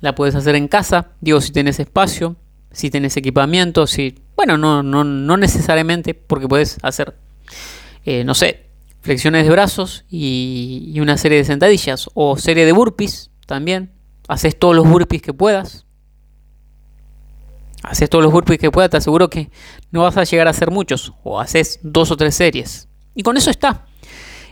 La 0.00 0.14
puedes 0.14 0.36
hacer 0.36 0.54
en 0.54 0.68
casa, 0.68 1.08
digo, 1.20 1.40
si 1.40 1.50
tenés 1.50 1.80
espacio, 1.80 2.36
si 2.70 2.88
tenés 2.88 3.16
equipamiento, 3.16 3.88
si... 3.88 4.14
Bueno, 4.36 4.56
no, 4.56 4.84
no, 4.84 5.02
no 5.02 5.36
necesariamente, 5.36 6.14
porque 6.14 6.46
puedes 6.46 6.78
hacer, 6.82 7.16
eh, 8.04 8.22
no 8.22 8.36
sé, 8.36 8.66
flexiones 9.00 9.42
de 9.44 9.50
brazos 9.50 10.04
y, 10.08 10.96
una 11.00 11.16
serie 11.16 11.38
de 11.38 11.44
sentadillas 11.44 12.08
o 12.14 12.36
serie 12.36 12.64
de 12.64 12.70
burpees 12.70 13.32
también. 13.44 13.90
Haces 14.28 14.56
todos 14.56 14.76
los 14.76 14.88
burpees 14.88 15.20
que 15.20 15.34
puedas. 15.34 15.84
Haces 17.90 18.08
todos 18.08 18.22
los 18.22 18.32
burpees 18.32 18.60
que 18.60 18.70
puedas, 18.70 18.88
te 18.88 18.98
aseguro 18.98 19.28
que 19.28 19.50
no 19.90 20.02
vas 20.02 20.16
a 20.16 20.22
llegar 20.22 20.46
a 20.46 20.50
hacer 20.50 20.70
muchos 20.70 21.12
o 21.24 21.40
haces 21.40 21.80
dos 21.82 22.12
o 22.12 22.16
tres 22.16 22.36
series. 22.36 22.88
Y 23.16 23.24
con 23.24 23.36
eso 23.36 23.50
está. 23.50 23.84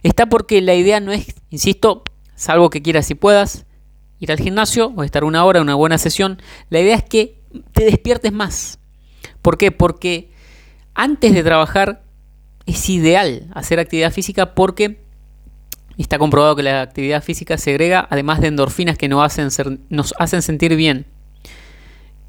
Está 0.02 0.26
porque 0.26 0.61
la 0.61 0.75
idea 0.75 0.99
no 0.99 1.12
es, 1.12 1.37
insisto, 1.49 2.02
salvo 2.35 2.68
que 2.68 2.83
quieras 2.83 3.09
y 3.12 3.14
puedas, 3.14 3.64
ir 4.18 4.33
al 4.33 4.40
gimnasio 4.40 4.92
o 4.97 5.04
estar 5.04 5.23
una 5.23 5.45
hora, 5.45 5.61
una 5.61 5.76
buena 5.76 5.99
sesión. 5.99 6.42
La 6.68 6.80
idea 6.80 6.97
es 6.97 7.04
que 7.04 7.40
te 7.71 7.85
despiertes 7.85 8.33
más. 8.33 8.80
¿Por 9.40 9.57
qué? 9.57 9.71
Porque 9.71 10.33
antes 10.95 11.33
de 11.33 11.45
trabajar 11.45 12.02
es 12.66 12.88
ideal 12.88 13.47
hacer 13.54 13.78
actividad 13.78 14.12
física 14.12 14.57
porque 14.57 15.00
está 15.97 16.18
comprobado 16.18 16.57
que 16.57 16.64
la 16.64 16.83
actividad 16.83 17.23
física 17.23 17.57
segrega, 17.57 18.04
además 18.11 18.40
de 18.40 18.49
endorfinas 18.49 18.99
que 18.99 19.09
nos 19.09 19.25
hacen, 19.25 19.87
nos 19.90 20.12
hacen 20.18 20.42
sentir 20.42 20.75
bien, 20.75 21.07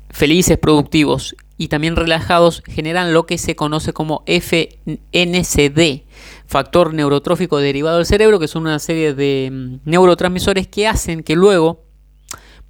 felices, 0.10 0.58
productivos 0.58 1.36
y 1.58 1.68
también 1.68 1.96
relajados, 1.96 2.64
generan 2.66 3.14
lo 3.14 3.26
que 3.26 3.38
se 3.38 3.56
conoce 3.56 3.94
como 3.94 4.24
FNCD, 4.26 6.04
factor 6.46 6.94
neurotrófico 6.94 7.58
derivado 7.58 7.98
del 7.98 8.06
cerebro, 8.06 8.40
que 8.40 8.48
son 8.48 8.64
una 8.64 8.80
serie 8.80 9.14
de 9.14 9.50
mm, 9.52 9.90
neurotransmisores 9.90 10.68
que 10.68 10.88
hacen 10.88 11.22
que 11.22 11.36
luego 11.36 11.84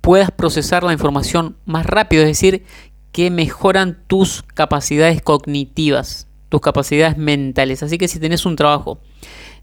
puedas 0.01 0.31
procesar 0.31 0.83
la 0.83 0.93
información 0.93 1.57
más 1.65 1.85
rápido, 1.85 2.23
es 2.23 2.29
decir, 2.29 2.63
que 3.11 3.29
mejoran 3.31 3.99
tus 4.07 4.43
capacidades 4.53 5.21
cognitivas, 5.21 6.27
tus 6.49 6.61
capacidades 6.61 7.17
mentales. 7.17 7.83
Así 7.83 7.97
que 7.97 8.07
si 8.07 8.19
tenés 8.19 8.45
un 8.45 8.55
trabajo 8.55 8.99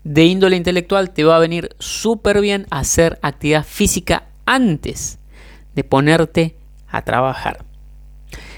de 0.04 0.24
índole 0.24 0.56
intelectual, 0.56 1.10
te 1.10 1.24
va 1.24 1.36
a 1.36 1.40
venir 1.40 1.74
súper 1.78 2.40
bien 2.40 2.66
hacer 2.70 3.18
actividad 3.22 3.64
física 3.64 4.28
antes 4.44 5.18
de 5.74 5.84
ponerte 5.84 6.55
trabajar. 7.02 7.64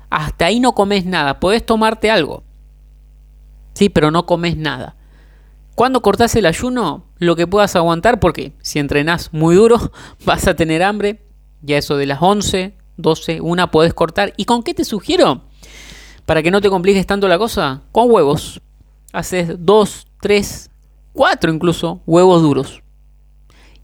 Hasta 0.10 0.48
ahí 0.48 0.60
no 0.60 0.76
comes 0.76 1.06
nada. 1.06 1.40
Podés 1.40 1.66
tomarte 1.66 2.12
algo. 2.12 2.44
Sí, 3.74 3.88
pero 3.88 4.12
no 4.12 4.26
comes 4.26 4.58
nada. 4.58 4.96
Cuando 5.76 6.02
cortas 6.02 6.36
el 6.36 6.46
ayuno, 6.46 7.06
lo 7.18 7.36
que 7.36 7.48
puedas 7.48 7.76
aguantar, 7.76 8.20
porque 8.20 8.54
si 8.62 8.80
entrenás 8.80 9.34
muy 9.34 9.56
duro, 9.56 9.92
vas 10.26 10.48
a 10.48 10.56
tener 10.56 10.84
hambre. 10.84 11.22
Ya 11.62 11.78
eso 11.78 11.98
de 11.98 12.06
las 12.06 12.20
11, 12.22 12.76
12, 12.98 13.42
una 13.42 13.72
puedes 13.72 13.94
cortar. 13.94 14.34
¿Y 14.38 14.46
con 14.46 14.64
qué 14.64 14.74
te 14.74 14.86
sugiero? 14.86 15.44
Para 16.26 16.44
que 16.44 16.52
no 16.52 16.62
te 16.62 16.70
compliques 16.70 17.08
tanto 17.08 17.28
la 17.28 17.38
cosa, 17.38 17.82
con 17.92 18.12
huevos. 18.12 18.62
Haces 19.14 19.56
2, 19.60 20.08
3, 20.22 20.70
4 21.14 21.52
incluso 21.54 22.02
huevos 22.06 22.42
duros. 22.42 22.82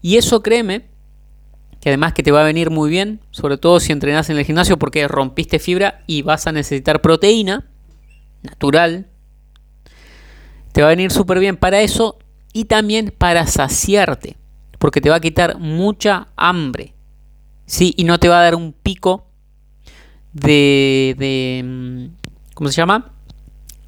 Y 0.02 0.16
eso 0.16 0.42
créeme, 0.42 0.88
que 1.80 1.90
además 1.90 2.12
que 2.12 2.22
te 2.22 2.32
va 2.32 2.42
a 2.42 2.44
venir 2.44 2.70
muy 2.70 2.90
bien, 2.90 3.20
sobre 3.30 3.58
todo 3.58 3.80
si 3.80 3.92
entrenas 3.92 4.30
en 4.30 4.38
el 4.38 4.44
gimnasio 4.44 4.78
porque 4.78 5.08
rompiste 5.08 5.58
fibra 5.58 6.02
y 6.06 6.22
vas 6.22 6.46
a 6.46 6.52
necesitar 6.52 7.00
proteína 7.00 7.66
natural. 8.42 9.08
Va 10.80 10.88
a 10.88 10.90
venir 10.90 11.10
súper 11.10 11.38
bien 11.38 11.56
para 11.56 11.80
eso 11.80 12.18
y 12.52 12.64
también 12.64 13.14
para 13.16 13.46
saciarte, 13.46 14.36
porque 14.78 15.00
te 15.00 15.10
va 15.10 15.16
a 15.16 15.20
quitar 15.20 15.58
mucha 15.58 16.28
hambre. 16.36 16.94
Sí, 17.66 17.94
y 17.96 18.04
no 18.04 18.18
te 18.18 18.28
va 18.28 18.40
a 18.40 18.44
dar 18.44 18.54
un 18.54 18.72
pico 18.72 19.26
de, 20.32 21.14
de 21.18 21.62
mm, 21.64 22.06
¿cómo 22.54 22.70
se 22.70 22.76
llama? 22.76 23.12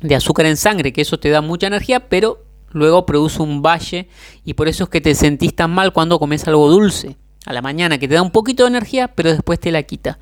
De 0.01 0.15
azúcar 0.15 0.47
en 0.47 0.57
sangre, 0.57 0.93
que 0.93 1.01
eso 1.01 1.19
te 1.19 1.31
da 1.31 1.41
mucha 1.41 1.67
energía, 1.67 2.09
pero 2.09 2.45
luego 2.71 3.07
produce 3.07 3.43
un 3.43 3.63
valle 3.63 4.09
y 4.45 4.55
por 4.55 4.69
eso 4.69 4.85
es 4.85 4.91
que 4.91 5.01
te 5.01 5.15
sentís 5.15 5.55
tan 5.55 5.71
mal 5.71 5.93
cuando 5.93 6.19
comes 6.19 6.47
algo 6.49 6.71
dulce 6.71 7.17
a 7.45 7.53
la 7.53 7.63
mañana, 7.63 7.99
que 7.99 8.09
te 8.09 8.15
da 8.15 8.23
un 8.23 8.31
poquito 8.31 8.65
de 8.65 8.71
energía, 8.71 9.09
pero 9.09 9.31
después 9.31 9.61
te 9.61 9.73
la 9.73 9.83
quita. 9.83 10.19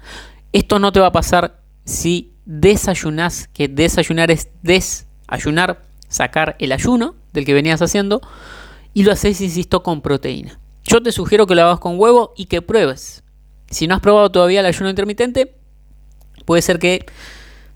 Esto 0.52 0.78
no 0.78 0.90
te 0.90 1.00
va 1.00 1.06
a 1.08 1.12
pasar 1.12 1.60
si 1.84 2.32
desayunas, 2.44 3.48
que 3.48 3.68
desayunar 3.68 4.30
es 4.30 4.48
desayunar, 4.62 5.82
sacar 6.10 6.56
el 6.58 6.72
ayuno 6.72 7.14
del 7.32 7.46
que 7.46 7.54
venías 7.54 7.80
haciendo 7.80 8.20
y 8.92 9.04
lo 9.04 9.12
haces, 9.12 9.40
insisto, 9.40 9.82
con 9.82 10.02
proteína. 10.02 10.60
Yo 10.84 11.02
te 11.02 11.12
sugiero 11.12 11.46
que 11.46 11.54
lo 11.54 11.62
hagas 11.62 11.80
con 11.80 11.98
huevo 11.98 12.34
y 12.36 12.46
que 12.46 12.60
pruebes. 12.60 13.22
Si 13.70 13.86
no 13.86 13.94
has 13.94 14.00
probado 14.00 14.30
todavía 14.30 14.60
el 14.60 14.66
ayuno 14.66 14.90
intermitente, 14.90 15.54
puede 16.44 16.60
ser 16.60 16.78
que 16.78 17.06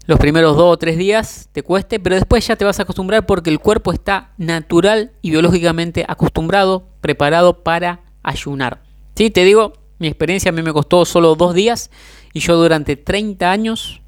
los 0.06 0.18
primeros 0.18 0.56
dos 0.56 0.72
o 0.72 0.76
tres 0.76 0.98
días 0.98 1.48
te 1.52 1.62
cueste, 1.62 1.98
pero 1.98 2.16
después 2.16 2.46
ya 2.46 2.56
te 2.56 2.64
vas 2.64 2.78
a 2.78 2.82
acostumbrar 2.82 3.24
porque 3.24 3.48
el 3.48 3.60
cuerpo 3.60 3.92
está 3.92 4.32
natural 4.36 5.12
y 5.22 5.30
biológicamente 5.30 6.04
acostumbrado, 6.06 6.88
preparado 7.00 7.62
para 7.62 8.00
ayunar. 8.22 8.82
¿Sí? 9.14 9.30
Te 9.30 9.44
digo, 9.44 9.72
mi 9.98 10.08
experiencia 10.08 10.50
a 10.50 10.52
mí 10.52 10.62
me 10.62 10.72
costó 10.72 11.04
solo 11.04 11.36
dos 11.36 11.54
días 11.54 11.90
y 12.32 12.40
yo 12.40 12.56
durante 12.56 12.96
30 12.96 13.50
años, 13.50 14.02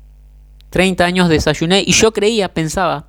30 0.70 1.04
años 1.04 1.28
desayuné 1.28 1.84
y 1.86 1.92
yo 1.92 2.12
creía, 2.12 2.52
pensaba, 2.52 3.08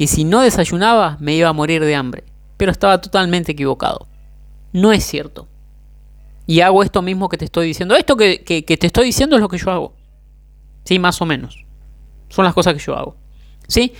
que 0.00 0.06
si 0.06 0.24
no 0.24 0.40
desayunaba 0.40 1.18
me 1.20 1.34
iba 1.34 1.50
a 1.50 1.52
morir 1.52 1.84
de 1.84 1.94
hambre. 1.94 2.24
Pero 2.56 2.72
estaba 2.72 3.02
totalmente 3.02 3.52
equivocado. 3.52 4.08
No 4.72 4.92
es 4.92 5.04
cierto. 5.04 5.46
Y 6.46 6.62
hago 6.62 6.82
esto 6.82 7.02
mismo 7.02 7.28
que 7.28 7.36
te 7.36 7.44
estoy 7.44 7.66
diciendo. 7.66 7.94
Esto 7.94 8.16
que, 8.16 8.38
te 8.40 8.86
estoy 8.86 9.04
diciendo 9.04 9.36
es 9.36 9.42
lo 9.42 9.48
que 9.50 9.58
yo 9.58 9.70
hago. 9.70 9.94
Sí, 10.84 10.98
más 10.98 11.20
o 11.20 11.26
menos. 11.26 11.66
Son 12.30 12.46
las 12.46 12.54
cosas 12.54 12.72
que 12.72 12.80
yo 12.80 12.96
hago. 12.96 13.18
¿Sí? 13.68 13.92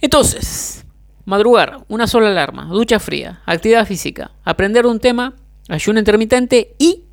Entonces, 0.00 0.84
madrugar, 1.24 1.84
una 1.86 2.08
sola 2.08 2.26
alarma, 2.26 2.64
ducha 2.64 2.98
fría, 2.98 3.42
actividad 3.46 3.86
física, 3.86 4.32
aprender 4.42 4.86
un 4.86 4.98
tema, 4.98 5.36
ayuno 5.68 6.00
intermitente 6.00 6.74
y... 6.80 7.04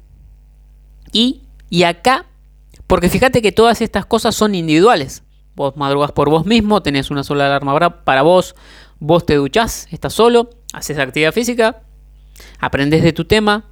Y, 1.11 1.43
y 1.69 1.83
acá, 1.83 2.25
porque 2.87 3.07
fíjate 3.07 3.43
que 3.43 3.51
todas 3.51 3.81
estas 3.81 4.07
cosas 4.07 4.33
son 4.33 4.55
individuales. 4.55 5.21
Vos 5.59 5.75
madrugas 5.75 6.13
por 6.13 6.29
vos 6.29 6.45
mismo, 6.45 6.81
tenés 6.81 7.11
una 7.11 7.21
sola 7.21 7.47
alarma 7.47 8.05
para 8.05 8.21
vos, 8.21 8.55
vos 8.97 9.25
te 9.25 9.35
duchás, 9.35 9.89
estás 9.91 10.13
solo, 10.13 10.51
haces 10.71 10.97
actividad 10.97 11.33
física, 11.33 11.83
aprendes 12.61 13.03
de 13.03 13.11
tu 13.11 13.25
tema, 13.25 13.65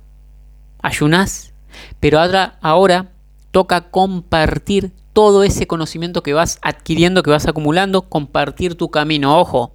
ayunás, 0.81 1.53
pero 2.01 2.19
ahora, 2.19 2.59
ahora 2.61 3.13
toca 3.51 3.89
compartir 3.89 4.91
todo 5.13 5.45
ese 5.45 5.65
conocimiento 5.65 6.23
que 6.23 6.33
vas 6.33 6.59
adquiriendo, 6.61 7.23
que 7.23 7.29
vas 7.29 7.47
acumulando, 7.47 8.01
compartir 8.01 8.75
tu 8.75 8.91
camino. 8.91 9.39
Ojo, 9.39 9.71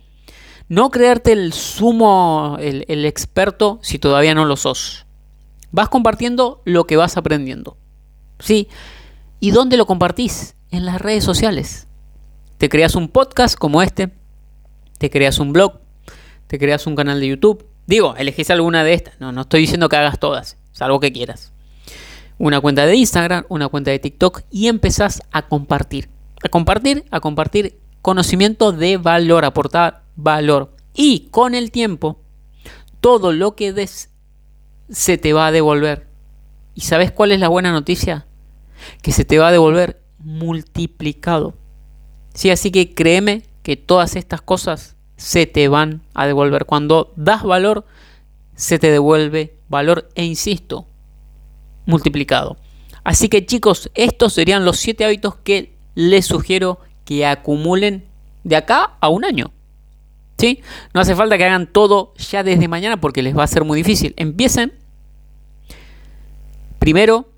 no 0.68 0.90
creerte 0.90 1.32
el 1.32 1.54
sumo, 1.54 2.58
el, 2.60 2.84
el 2.88 3.06
experto 3.06 3.78
si 3.80 3.98
todavía 3.98 4.34
no 4.34 4.44
lo 4.44 4.58
sos. 4.58 5.06
Vas 5.70 5.88
compartiendo 5.88 6.60
lo 6.66 6.84
que 6.84 6.98
vas 6.98 7.16
aprendiendo. 7.16 7.78
¿Sí? 8.38 8.68
¿Y 9.40 9.52
dónde 9.52 9.78
lo 9.78 9.86
compartís? 9.86 10.56
En 10.70 10.84
las 10.84 11.00
redes 11.00 11.24
sociales. 11.24 11.88
Te 12.62 12.68
creas 12.68 12.94
un 12.94 13.08
podcast 13.08 13.58
como 13.58 13.82
este, 13.82 14.12
te 14.98 15.10
creas 15.10 15.40
un 15.40 15.52
blog, 15.52 15.80
te 16.46 16.60
creas 16.60 16.86
un 16.86 16.94
canal 16.94 17.18
de 17.18 17.26
YouTube. 17.26 17.66
Digo, 17.88 18.14
elegís 18.14 18.50
alguna 18.50 18.84
de 18.84 18.94
estas. 18.94 19.18
No, 19.18 19.32
no 19.32 19.40
estoy 19.40 19.62
diciendo 19.62 19.88
que 19.88 19.96
hagas 19.96 20.20
todas, 20.20 20.58
salvo 20.70 21.00
que 21.00 21.12
quieras. 21.12 21.52
Una 22.38 22.60
cuenta 22.60 22.86
de 22.86 22.94
Instagram, 22.94 23.46
una 23.48 23.66
cuenta 23.66 23.90
de 23.90 23.98
TikTok 23.98 24.42
y 24.52 24.68
empezás 24.68 25.22
a 25.32 25.48
compartir. 25.48 26.08
A 26.44 26.50
compartir, 26.50 27.04
a 27.10 27.18
compartir 27.18 27.80
conocimiento 28.00 28.70
de 28.70 28.96
valor, 28.96 29.44
aportar 29.44 30.04
valor. 30.14 30.76
Y 30.94 31.30
con 31.32 31.56
el 31.56 31.72
tiempo, 31.72 32.20
todo 33.00 33.32
lo 33.32 33.56
que 33.56 33.72
des 33.72 34.10
se 34.88 35.18
te 35.18 35.32
va 35.32 35.48
a 35.48 35.52
devolver. 35.52 36.06
¿Y 36.76 36.82
sabes 36.82 37.10
cuál 37.10 37.32
es 37.32 37.40
la 37.40 37.48
buena 37.48 37.72
noticia? 37.72 38.28
Que 39.02 39.10
se 39.10 39.24
te 39.24 39.40
va 39.40 39.48
a 39.48 39.52
devolver 39.52 40.00
multiplicado. 40.20 41.60
Sí, 42.34 42.50
así 42.50 42.70
que 42.70 42.94
créeme 42.94 43.42
que 43.62 43.76
todas 43.76 44.16
estas 44.16 44.42
cosas 44.42 44.96
se 45.16 45.46
te 45.46 45.68
van 45.68 46.02
a 46.14 46.26
devolver. 46.26 46.64
Cuando 46.66 47.12
das 47.16 47.42
valor, 47.42 47.84
se 48.54 48.78
te 48.78 48.90
devuelve 48.90 49.56
valor 49.68 50.08
e 50.14 50.24
insisto, 50.24 50.86
multiplicado. 51.86 52.56
Así 53.04 53.28
que 53.28 53.44
chicos, 53.46 53.90
estos 53.94 54.32
serían 54.32 54.64
los 54.64 54.78
7 54.78 55.04
hábitos 55.04 55.36
que 55.36 55.76
les 55.94 56.26
sugiero 56.26 56.78
que 57.04 57.26
acumulen 57.26 58.06
de 58.44 58.56
acá 58.56 58.96
a 59.00 59.08
un 59.08 59.24
año. 59.24 59.52
¿Sí? 60.38 60.60
No 60.92 61.00
hace 61.00 61.14
falta 61.14 61.38
que 61.38 61.44
hagan 61.44 61.66
todo 61.66 62.14
ya 62.16 62.42
desde 62.42 62.66
mañana 62.66 63.00
porque 63.00 63.22
les 63.22 63.36
va 63.36 63.44
a 63.44 63.48
ser 63.48 63.64
muy 63.64 63.78
difícil. 63.78 64.14
Empiecen 64.16 64.72
primero 66.78 67.28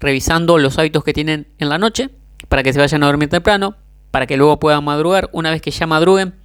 revisando 0.00 0.58
los 0.58 0.78
hábitos 0.78 1.04
que 1.04 1.12
tienen 1.12 1.46
en 1.58 1.68
la 1.68 1.78
noche 1.78 2.10
para 2.48 2.62
que 2.62 2.72
se 2.72 2.80
vayan 2.80 3.02
a 3.02 3.06
dormir 3.06 3.28
temprano 3.28 3.76
para 4.16 4.26
que 4.26 4.38
luego 4.38 4.58
puedan 4.58 4.82
madrugar. 4.82 5.28
Una 5.32 5.50
vez 5.50 5.60
que 5.60 5.70
ya 5.70 5.86
madruguen, 5.86 6.36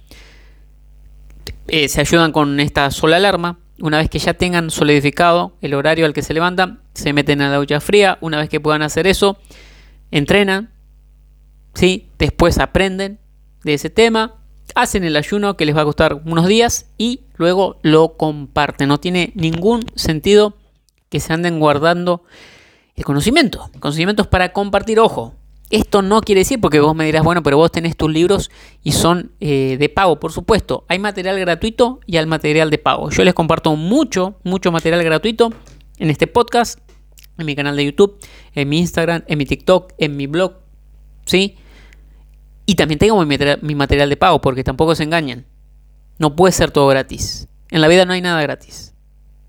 eh, 1.68 1.88
se 1.88 2.02
ayudan 2.02 2.30
con 2.30 2.60
esta 2.60 2.90
sola 2.90 3.16
alarma. 3.16 3.60
Una 3.80 3.96
vez 3.96 4.10
que 4.10 4.18
ya 4.18 4.34
tengan 4.34 4.70
solidificado 4.70 5.56
el 5.62 5.72
horario 5.72 6.04
al 6.04 6.12
que 6.12 6.20
se 6.20 6.34
levantan, 6.34 6.82
se 6.92 7.14
meten 7.14 7.40
a 7.40 7.48
la 7.48 7.56
ducha 7.56 7.80
fría. 7.80 8.18
Una 8.20 8.36
vez 8.36 8.50
que 8.50 8.60
puedan 8.60 8.82
hacer 8.82 9.06
eso, 9.06 9.38
entrenan. 10.10 10.70
¿sí? 11.72 12.10
Después 12.18 12.58
aprenden 12.58 13.20
de 13.64 13.72
ese 13.72 13.88
tema. 13.88 14.34
Hacen 14.74 15.02
el 15.04 15.16
ayuno 15.16 15.56
que 15.56 15.64
les 15.64 15.74
va 15.74 15.80
a 15.80 15.86
costar 15.86 16.20
unos 16.26 16.46
días 16.46 16.90
y 16.98 17.20
luego 17.38 17.78
lo 17.80 18.18
comparten. 18.18 18.88
No 18.88 19.00
tiene 19.00 19.32
ningún 19.34 19.86
sentido 19.94 20.58
que 21.08 21.20
se 21.20 21.32
anden 21.32 21.58
guardando 21.58 22.22
el 22.96 23.04
conocimiento. 23.06 23.70
El 23.72 23.80
conocimiento 23.80 24.20
es 24.20 24.28
para 24.28 24.52
compartir, 24.52 25.00
ojo. 25.00 25.36
Esto 25.72 26.02
no 26.02 26.20
quiere 26.20 26.42
decir, 26.42 26.60
porque 26.60 26.80
vos 26.80 26.94
me 26.94 27.06
dirás, 27.06 27.24
bueno, 27.24 27.42
pero 27.42 27.56
vos 27.56 27.72
tenés 27.72 27.96
tus 27.96 28.12
libros 28.12 28.50
y 28.82 28.92
son 28.92 29.32
eh, 29.40 29.78
de 29.80 29.88
pago, 29.88 30.20
por 30.20 30.30
supuesto. 30.30 30.84
Hay 30.86 30.98
material 30.98 31.40
gratuito 31.40 31.98
y 32.04 32.18
hay 32.18 32.26
material 32.26 32.68
de 32.68 32.76
pago. 32.76 33.08
Yo 33.08 33.24
les 33.24 33.32
comparto 33.32 33.74
mucho, 33.74 34.34
mucho 34.44 34.70
material 34.70 35.02
gratuito 35.02 35.50
en 35.96 36.10
este 36.10 36.26
podcast, 36.26 36.78
en 37.38 37.46
mi 37.46 37.56
canal 37.56 37.74
de 37.74 37.86
YouTube, 37.86 38.18
en 38.54 38.68
mi 38.68 38.80
Instagram, 38.80 39.24
en 39.26 39.38
mi 39.38 39.46
TikTok, 39.46 39.94
en 39.96 40.14
mi 40.14 40.26
blog, 40.26 40.58
¿sí? 41.24 41.56
Y 42.66 42.74
también 42.74 42.98
tengo 42.98 43.24
mi 43.24 43.74
material 43.74 44.10
de 44.10 44.16
pago, 44.18 44.42
porque 44.42 44.64
tampoco 44.64 44.94
se 44.94 45.04
engañan. 45.04 45.46
No 46.18 46.36
puede 46.36 46.52
ser 46.52 46.70
todo 46.70 46.86
gratis. 46.88 47.48
En 47.70 47.80
la 47.80 47.88
vida 47.88 48.04
no 48.04 48.12
hay 48.12 48.20
nada 48.20 48.42
gratis. 48.42 48.92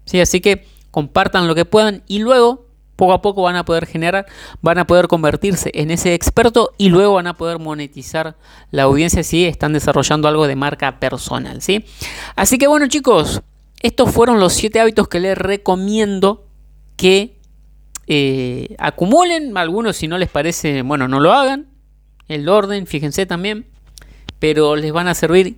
¿Sí? 0.05 0.21
Así 0.21 0.39
que 0.39 0.65
compartan 0.89 1.49
lo 1.49 1.55
que 1.55 1.65
puedan 1.65 2.01
y 2.07 2.19
luego 2.19 2.65
poco 2.95 3.13
a 3.13 3.21
poco 3.21 3.41
van 3.41 3.56
a 3.56 3.65
poder 3.65 3.86
generar, 3.86 4.25
van 4.62 4.77
a 4.77 4.88
poder 4.88 5.08
convertirse 5.08 5.71
en 5.73 5.91
ese 5.91 6.13
experto 6.13 6.71
y 6.77 6.89
luego 6.89 7.13
van 7.13 7.27
a 7.27 7.36
poder 7.36 7.60
monetizar 7.60 8.36
la 8.71 8.84
audiencia 8.84 9.23
si 9.23 9.45
están 9.45 9.73
desarrollando 9.73 10.27
algo 10.27 10.47
de 10.47 10.56
marca 10.56 10.99
personal, 10.99 11.62
¿sí? 11.62 11.86
Así 12.36 12.58
que 12.58 12.67
bueno, 12.67 12.88
chicos, 12.88 13.41
estos 13.82 14.12
fueron 14.12 14.39
los 14.39 14.53
siete 14.53 14.79
hábitos 14.79 15.08
que 15.08 15.19
les 15.19 15.38
recomiendo 15.38 16.45
que 16.95 17.38
eh, 18.08 18.75
acumulen. 18.77 19.58
Algunos, 19.58 19.97
si 19.97 20.08
no 20.08 20.17
les 20.17 20.29
parece, 20.29 20.82
bueno, 20.84 21.08
no 21.08 21.19
lo 21.19 21.34
hagan. 21.34 21.67
El 22.27 22.47
orden, 22.47 22.88
fíjense 22.88 23.25
también. 23.25 23.67
Pero 24.39 24.75
les 24.75 24.91
van 24.91 25.08
a 25.08 25.13
servir 25.13 25.58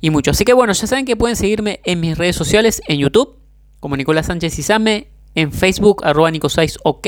y 0.00 0.10
mucho. 0.10 0.32
Así 0.32 0.44
que 0.44 0.52
bueno, 0.52 0.72
ya 0.72 0.86
saben 0.86 1.04
que 1.04 1.16
pueden 1.16 1.36
seguirme 1.36 1.80
en 1.84 2.00
mis 2.00 2.18
redes 2.18 2.36
sociales, 2.36 2.82
en 2.88 2.98
YouTube, 2.98 3.38
como 3.80 3.96
Nicolás 3.96 4.26
Sánchez 4.26 4.58
Izame, 4.58 5.11
en 5.34 5.52
Facebook, 5.52 6.02
arroba 6.04 6.30
Nico6, 6.30 6.78
ok. 6.84 7.06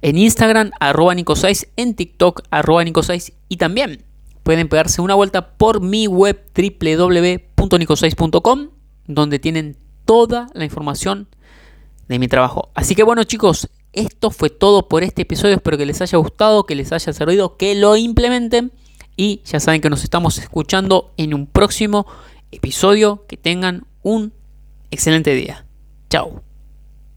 En 0.00 0.16
Instagram, 0.16 0.70
arroba 0.80 1.14
Nico6. 1.14 1.68
En 1.76 1.94
TikTok, 1.94 2.42
arroba 2.50 2.84
Nico6. 2.84 3.34
Y 3.48 3.56
también 3.56 4.04
pueden 4.42 4.68
pegarse 4.68 5.02
una 5.02 5.14
vuelta 5.14 5.56
por 5.56 5.80
mi 5.80 6.06
web 6.06 6.44
www.nico6.com, 6.56 8.68
donde 9.06 9.38
tienen 9.38 9.76
toda 10.04 10.48
la 10.54 10.64
información 10.64 11.28
de 12.08 12.18
mi 12.18 12.28
trabajo. 12.28 12.70
Así 12.74 12.94
que 12.94 13.02
bueno 13.02 13.24
chicos, 13.24 13.68
esto 13.92 14.30
fue 14.30 14.50
todo 14.50 14.88
por 14.88 15.02
este 15.02 15.22
episodio. 15.22 15.56
Espero 15.56 15.76
que 15.76 15.86
les 15.86 16.00
haya 16.00 16.18
gustado, 16.18 16.64
que 16.64 16.74
les 16.74 16.92
haya 16.92 17.12
servido, 17.12 17.56
que 17.56 17.74
lo 17.74 17.96
implementen. 17.96 18.72
Y 19.16 19.42
ya 19.44 19.60
saben 19.60 19.80
que 19.80 19.90
nos 19.90 20.04
estamos 20.04 20.38
escuchando 20.38 21.12
en 21.16 21.34
un 21.34 21.46
próximo 21.46 22.06
episodio. 22.52 23.26
Que 23.26 23.36
tengan 23.36 23.86
un 24.02 24.32
excelente 24.90 25.34
día. 25.34 25.66
Chao. 26.08 26.47